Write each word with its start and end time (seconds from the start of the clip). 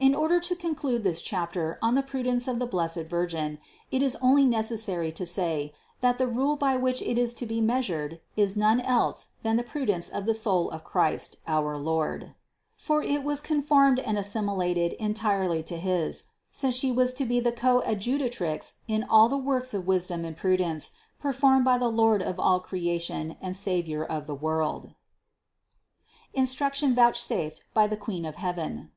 In 0.00 0.16
order 0.16 0.40
to 0.40 0.56
conclude 0.56 1.04
this 1.04 1.22
chapter 1.22 1.78
on 1.80 1.94
the 1.94 2.02
prudence 2.02 2.48
of 2.48 2.58
the 2.58 2.66
blessed 2.66 3.02
Virgin, 3.06 3.60
it 3.92 4.02
is 4.02 4.16
only 4.20 4.44
necessary 4.44 5.12
to 5.12 5.24
say, 5.24 5.72
that 6.00 6.18
the 6.18 6.26
rule 6.26 6.56
by 6.56 6.76
which 6.76 7.00
it 7.02 7.16
is 7.16 7.32
to 7.34 7.46
be 7.46 7.60
measured, 7.60 8.20
is 8.36 8.56
none 8.56 8.80
else 8.80 9.28
than 9.44 9.54
the 9.56 9.62
prudence 9.62 10.08
of 10.10 10.26
the 10.26 10.34
soul 10.34 10.68
of 10.70 10.82
Christ, 10.82 11.36
our 11.46 11.76
Lord; 11.78 12.34
for 12.76 13.00
it 13.00 13.22
was 13.22 13.40
conformed 13.40 14.00
and 14.00 14.18
as 14.18 14.26
similated 14.28 14.94
entirely 14.96 15.62
to 15.62 15.76
his, 15.76 16.24
since 16.50 16.74
She 16.74 16.90
was 16.90 17.12
to 17.12 17.24
be 17.24 17.38
the 17.38 17.52
Coad 17.52 17.84
jutrix 18.00 18.72
in 18.88 19.04
all 19.04 19.28
the 19.28 19.36
works 19.38 19.72
of 19.72 19.86
wisdom 19.86 20.24
and 20.24 20.36
prudence, 20.36 20.90
per 21.20 21.32
formed 21.32 21.64
by 21.64 21.78
the 21.78 21.90
Lord 21.90 22.22
of 22.22 22.40
all 22.40 22.58
creation 22.58 23.36
and 23.40 23.54
Savior 23.56 24.04
of 24.04 24.26
the 24.26 24.34
world. 24.34 24.94
INSTRUCTION 26.34 26.96
VOUCHSAFED 26.96 27.62
BY 27.72 27.86
THE 27.86 27.96
QUEEN 27.96 28.24
OF 28.24 28.34
HEAVEN. 28.34 28.90